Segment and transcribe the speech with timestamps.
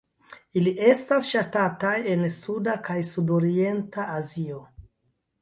[0.59, 4.61] Ili estas ŝatataj en suda kaj sudorienta Azio.